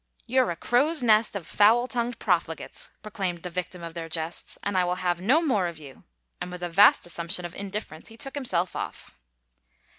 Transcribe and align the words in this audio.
"You're 0.25 0.49
a 0.49 0.55
crow's 0.55 1.03
nest 1.03 1.35
of 1.35 1.45
foul 1.45 1.87
tongued 1.87 2.17
profligates," 2.17 2.89
proclaimed 3.03 3.43
the 3.43 3.51
victim 3.51 3.83
of 3.83 3.93
their 3.93 4.09
jests," 4.09 4.57
and 4.63 4.75
I 4.75 4.83
will 4.83 4.95
have 4.95 5.21
no 5.21 5.43
more 5.45 5.67
of 5.67 5.77
you," 5.77 6.05
and 6.41 6.51
with 6.51 6.63
a 6.63 6.69
vast 6.69 7.03
assimiption 7.05 7.43
of 7.45 7.53
indif 7.53 7.85
ference 7.85 8.07
he 8.07 8.17
took 8.17 8.33
himself 8.33 8.75
off. 8.75 9.13